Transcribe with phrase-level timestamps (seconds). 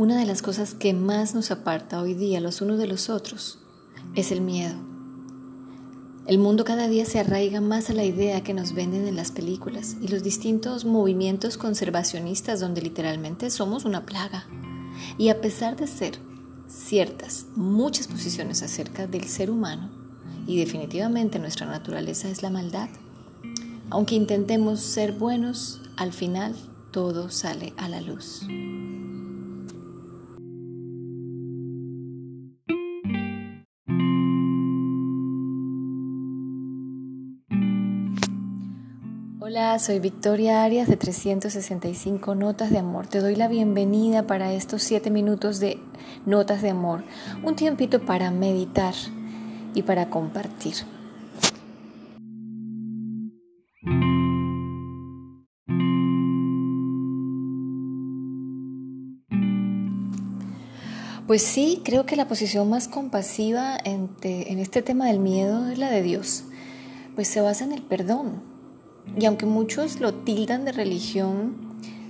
[0.00, 3.58] Una de las cosas que más nos aparta hoy día los unos de los otros
[4.14, 4.72] es el miedo.
[6.26, 9.30] El mundo cada día se arraiga más a la idea que nos venden en las
[9.30, 14.46] películas y los distintos movimientos conservacionistas donde literalmente somos una plaga.
[15.18, 16.18] Y a pesar de ser
[16.66, 19.90] ciertas muchas posiciones acerca del ser humano,
[20.46, 22.88] y definitivamente nuestra naturaleza es la maldad,
[23.90, 26.56] aunque intentemos ser buenos, al final
[26.90, 28.46] todo sale a la luz.
[39.50, 43.08] Hola, soy Victoria Arias de 365 Notas de Amor.
[43.08, 45.80] Te doy la bienvenida para estos 7 minutos de
[46.24, 47.02] Notas de Amor,
[47.42, 48.94] un tiempito para meditar
[49.74, 50.74] y para compartir.
[61.26, 65.90] Pues sí, creo que la posición más compasiva en, este tema del miedo es la
[65.90, 66.44] de Dios,
[67.16, 68.49] pues se basa en el perdón,
[69.18, 71.54] y aunque muchos lo tildan de religión,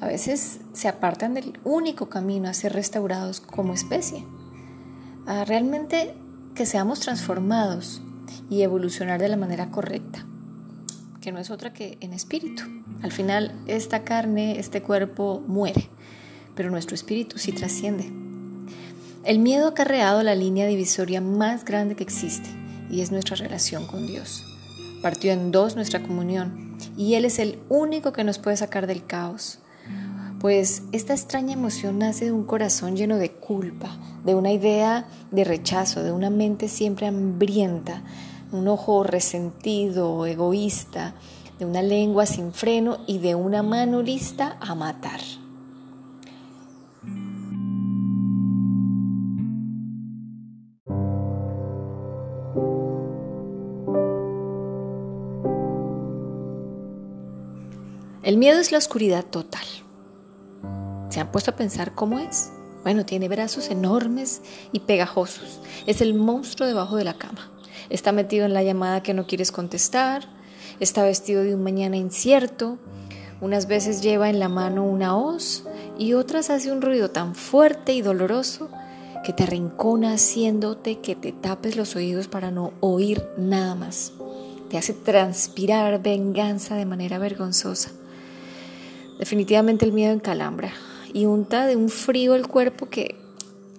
[0.00, 4.24] a veces se apartan del único camino a ser restaurados como especie.
[5.26, 6.14] A realmente
[6.54, 8.02] que seamos transformados
[8.50, 10.26] y evolucionar de la manera correcta,
[11.20, 12.62] que no es otra que en espíritu.
[13.02, 15.88] Al final, esta carne, este cuerpo muere,
[16.54, 18.12] pero nuestro espíritu sí trasciende.
[19.24, 22.50] El miedo ha carreado la línea divisoria más grande que existe
[22.90, 24.44] y es nuestra relación con Dios.
[25.02, 26.63] Partió en dos nuestra comunión
[26.96, 29.58] y Él es el único que nos puede sacar del caos.
[30.40, 35.42] Pues esta extraña emoción nace de un corazón lleno de culpa, de una idea de
[35.42, 38.02] rechazo, de una mente siempre hambrienta,
[38.52, 41.14] un ojo resentido, egoísta,
[41.58, 45.20] de una lengua sin freno y de una mano lista a matar.
[58.24, 59.66] El miedo es la oscuridad total.
[61.10, 62.50] ¿Se han puesto a pensar cómo es?
[62.82, 64.40] Bueno, tiene brazos enormes
[64.72, 65.60] y pegajosos.
[65.86, 67.50] Es el monstruo debajo de la cama.
[67.90, 70.26] Está metido en la llamada que no quieres contestar.
[70.80, 72.78] Está vestido de un mañana incierto.
[73.42, 75.64] Unas veces lleva en la mano una hoz
[75.98, 78.70] y otras hace un ruido tan fuerte y doloroso
[79.22, 84.12] que te arrincona haciéndote que te tapes los oídos para no oír nada más.
[84.70, 87.90] Te hace transpirar venganza de manera vergonzosa.
[89.18, 90.72] Definitivamente el miedo encalambra
[91.12, 93.16] y unta de un frío el cuerpo que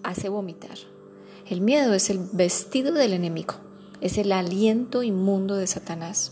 [0.03, 0.77] hace vomitar.
[1.47, 3.55] El miedo es el vestido del enemigo,
[4.01, 6.31] es el aliento inmundo de Satanás.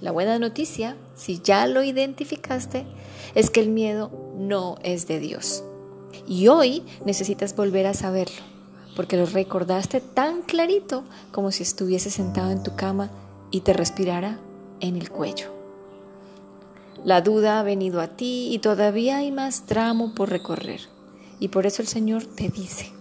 [0.00, 2.84] La buena noticia, si ya lo identificaste,
[3.36, 5.62] es que el miedo no es de Dios.
[6.26, 8.42] Y hoy necesitas volver a saberlo,
[8.96, 13.10] porque lo recordaste tan clarito como si estuviese sentado en tu cama
[13.52, 14.40] y te respirara
[14.80, 15.61] en el cuello.
[17.04, 20.82] La duda ha venido a ti y todavía hay más tramo por recorrer.
[21.40, 22.92] Y por eso el Señor te dice,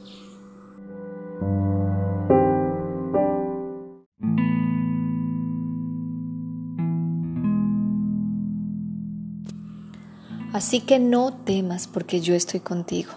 [10.51, 13.11] Así que no temas porque yo estoy contigo.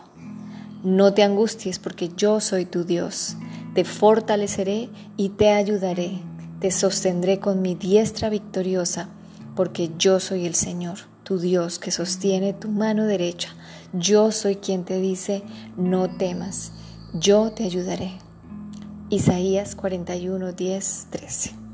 [0.84, 3.36] No te angusties porque yo soy tu Dios.
[3.74, 6.20] Te fortaleceré y te ayudaré.
[6.60, 9.08] Te sostendré con mi diestra victoriosa
[9.54, 13.54] porque yo soy el Señor, tu Dios, que sostiene tu mano derecha.
[13.92, 15.42] Yo soy quien te dice,
[15.76, 16.72] no temas,
[17.12, 18.18] yo te ayudaré.
[19.10, 21.64] Isaías 41, 10, 13.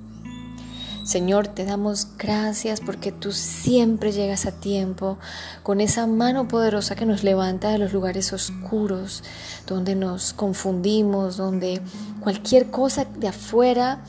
[1.10, 5.18] Señor, te damos gracias porque tú siempre llegas a tiempo
[5.62, 9.24] con esa mano poderosa que nos levanta de los lugares oscuros,
[9.66, 11.80] donde nos confundimos, donde
[12.20, 14.04] cualquier cosa de afuera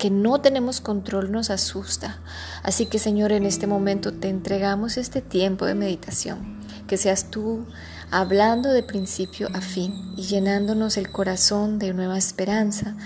[0.00, 2.20] que no tenemos control nos asusta.
[2.62, 6.58] Así que Señor, en este momento te entregamos este tiempo de meditación.
[6.88, 7.66] Que seas tú
[8.10, 12.96] hablando de principio a fin y llenándonos el corazón de nueva esperanza,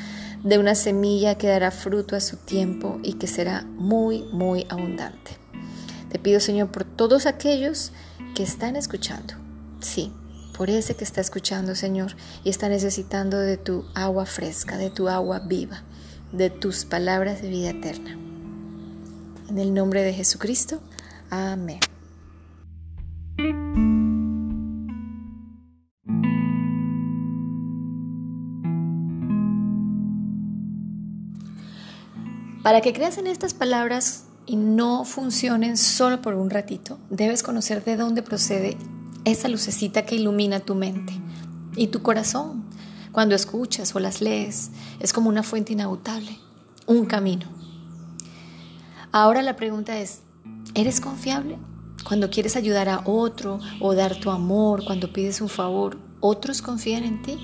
[0.45, 5.33] de una semilla que dará fruto a su tiempo y que será muy, muy abundante.
[6.11, 7.91] Te pido, Señor, por todos aquellos
[8.37, 9.35] que están escuchando.
[9.81, 10.13] Sí,
[10.57, 12.15] por ese que está escuchando, Señor,
[12.45, 15.83] y está necesitando de tu agua fresca, de tu agua viva
[16.33, 18.19] de tus palabras de vida eterna.
[19.49, 20.81] En el nombre de Jesucristo,
[21.31, 21.81] amén.
[32.65, 37.85] Para que creas en estas palabras y no funcionen solo por un ratito, debes conocer
[37.85, 38.79] de dónde procede
[39.27, 41.13] esa lucecita que ilumina tu mente
[41.77, 42.64] y tu corazón.
[43.15, 46.37] Cuando escuchas o las lees, es como una fuente inagotable,
[46.87, 47.47] un camino.
[49.13, 50.23] Ahora la pregunta es,
[50.75, 51.57] ¿eres confiable?
[52.03, 57.05] Cuando quieres ayudar a otro o dar tu amor, cuando pides un favor, ¿otros confían
[57.05, 57.39] en ti?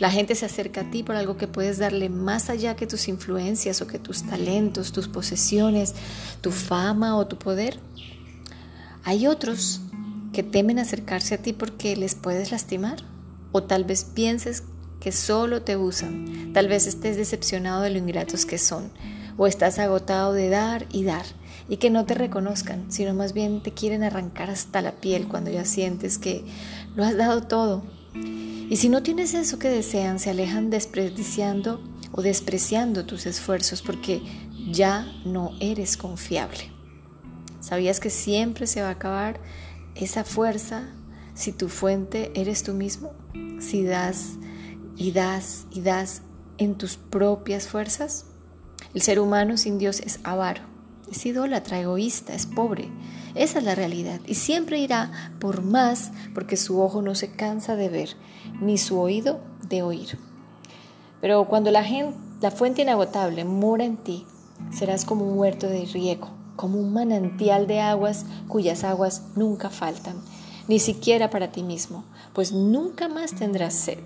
[0.00, 3.08] La gente se acerca a ti por algo que puedes darle más allá que tus
[3.08, 5.94] influencias o que tus talentos, tus posesiones,
[6.42, 7.80] tu fama o tu poder.
[9.02, 9.80] Hay otros
[10.34, 13.15] que temen acercarse a ti porque les puedes lastimar
[13.52, 14.64] o tal vez pienses
[15.00, 18.90] que solo te usan, tal vez estés decepcionado de lo ingratos que son.
[19.38, 21.26] O estás agotado de dar y dar.
[21.68, 25.50] Y que no te reconozcan, sino más bien te quieren arrancar hasta la piel cuando
[25.50, 26.44] ya sientes que
[26.94, 27.82] lo has dado todo.
[28.14, 31.80] Y si no tienes eso que desean, se alejan desperdiciando
[32.12, 34.22] o despreciando tus esfuerzos porque
[34.70, 36.72] ya no eres confiable.
[37.60, 39.40] ¿Sabías que siempre se va a acabar
[39.94, 40.88] esa fuerza
[41.36, 43.12] si tu fuente eres tú mismo?
[43.60, 44.32] Si das
[44.96, 46.22] y das y das
[46.58, 48.24] en tus propias fuerzas.
[48.94, 50.62] El ser humano sin Dios es avaro,
[51.10, 52.88] es idólatra, egoísta, es pobre.
[53.34, 57.76] Esa es la realidad y siempre irá por más porque su ojo no se cansa
[57.76, 58.16] de ver
[58.60, 60.18] ni su oído de oír.
[61.20, 61.84] Pero cuando la,
[62.50, 64.26] fuente inagotable mora en ti,
[64.70, 70.16] serás como un huerto de riego, como un manantial de aguas cuyas aguas nunca faltan,
[70.68, 74.02] ni siquiera para ti mismo, pues nunca más tendrás sed.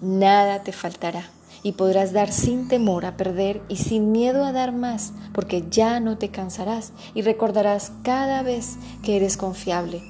[0.00, 1.24] Nada te faltará
[1.62, 6.00] y podrás dar sin temor a perder y sin miedo a dar más, porque ya
[6.00, 10.02] no te cansarás y recordarás cada vez que eres confiable.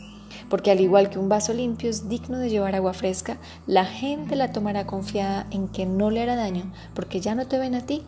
[0.49, 4.37] Porque al igual que un vaso limpio es digno de llevar agua fresca, la gente
[4.37, 7.87] la tomará confiada en que no le hará daño, porque ya no te ven a
[7.87, 8.03] ti,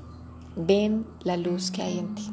[0.57, 2.31] ven la luz que hay en ti.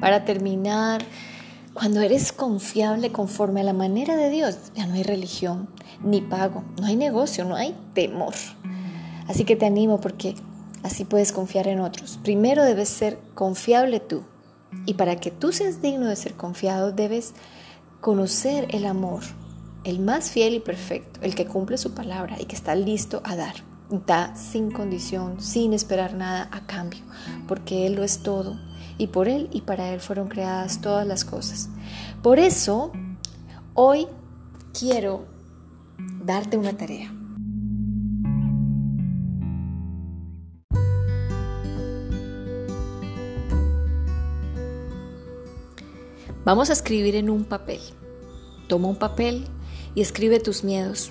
[0.00, 1.04] Para terminar,
[1.72, 5.68] cuando eres confiable conforme a la manera de Dios, ya no hay religión,
[6.02, 8.34] ni pago, no hay negocio, no hay temor.
[9.28, 10.34] Así que te animo porque
[10.82, 12.18] así puedes confiar en otros.
[12.22, 14.22] Primero debes ser confiable tú.
[14.84, 17.34] Y para que tú seas digno de ser confiado, debes
[18.00, 19.22] conocer el amor,
[19.84, 23.36] el más fiel y perfecto, el que cumple su palabra y que está listo a
[23.36, 23.54] dar.
[24.06, 27.02] Da sin condición, sin esperar nada a cambio,
[27.46, 28.58] porque Él lo es todo
[28.98, 31.68] y por Él y para Él fueron creadas todas las cosas.
[32.22, 32.92] Por eso,
[33.74, 34.06] hoy
[34.78, 35.26] quiero
[36.24, 37.12] darte una tarea.
[46.44, 47.80] Vamos a escribir en un papel.
[48.68, 49.46] Toma un papel
[49.96, 51.10] y escribe tus miedos,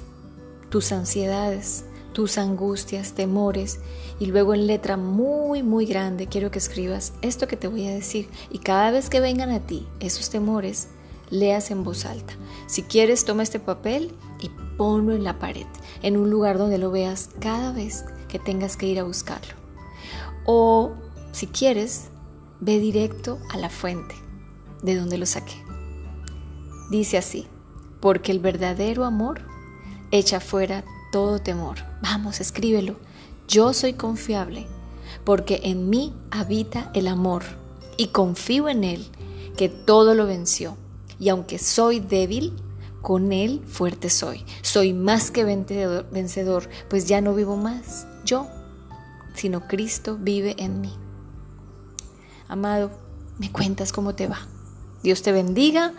[0.70, 1.84] tus ansiedades,
[2.16, 3.82] tus angustias, temores
[4.20, 7.94] y luego en letra muy, muy grande quiero que escribas esto que te voy a
[7.94, 10.88] decir y cada vez que vengan a ti esos temores,
[11.30, 12.34] leas en voz alta.
[12.68, 15.66] Si quieres, toma este papel y ponlo en la pared,
[16.04, 19.54] en un lugar donde lo veas cada vez que tengas que ir a buscarlo.
[20.46, 20.94] O
[21.34, 22.06] si quieres,
[22.62, 24.16] ve directo a la fuente
[24.84, 25.62] de donde lo saqué.
[26.90, 27.46] Dice así,
[28.00, 29.42] porque el verdadero amor
[30.12, 31.78] echa fuera todo temor.
[32.08, 32.98] Vamos, escríbelo.
[33.48, 34.68] Yo soy confiable
[35.24, 37.42] porque en mí habita el amor
[37.98, 39.08] y confío en Él
[39.58, 40.78] que todo lo venció.
[41.20, 42.54] Y aunque soy débil,
[43.02, 44.46] con Él fuerte soy.
[44.62, 48.50] Soy más que vencedor, pues ya no vivo más yo,
[49.34, 50.94] sino Cristo vive en mí.
[52.48, 52.92] Amado,
[53.40, 54.46] me cuentas cómo te va.
[55.02, 55.92] Dios te bendiga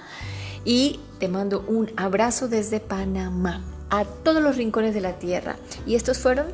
[0.65, 5.57] y te mando un abrazo desde Panamá a todos los rincones de la tierra.
[5.87, 6.47] Y estos fueron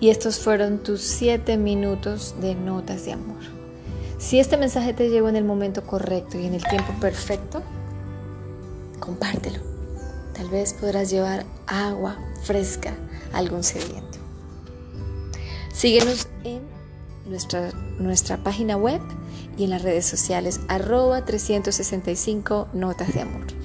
[0.00, 3.42] Y estos fueron tus siete minutos de notas de amor.
[4.16, 7.62] Si este mensaje te llegó en el momento correcto y en el tiempo perfecto,
[8.98, 9.58] compártelo.
[10.34, 12.94] Tal vez podrás llevar agua fresca
[13.34, 14.18] a algún sediento.
[15.70, 16.62] Síguenos en
[17.26, 19.00] nuestra, nuestra página web
[19.56, 23.59] y en las redes sociales arroba 365 notas de amor.